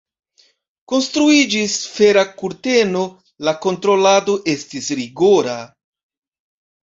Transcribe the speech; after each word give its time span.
Konstruiĝis 0.91 1.73
Fera 1.97 2.23
kurteno, 2.39 3.03
la 3.49 3.53
kontrolado 3.65 4.37
estis 4.57 4.89
rigora. 5.01 5.59